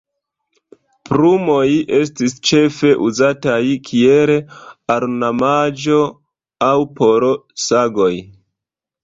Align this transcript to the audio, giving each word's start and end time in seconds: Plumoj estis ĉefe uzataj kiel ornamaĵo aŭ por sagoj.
Plumoj 1.09 1.65
estis 1.97 2.33
ĉefe 2.51 2.93
uzataj 3.09 3.59
kiel 3.91 4.33
ornamaĵo 4.95 6.01
aŭ 6.71 6.73
por 6.99 7.29
sagoj. 7.69 8.11